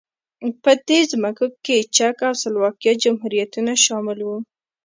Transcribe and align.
په 0.63 0.71
دې 0.87 0.99
ځمکو 1.11 1.45
کې 1.65 1.77
چک 1.95 2.17
او 2.27 2.33
سلواکیا 2.41 2.93
جمهوریتونه 3.03 3.71
شامل 3.85 4.19
وو. 4.23 4.37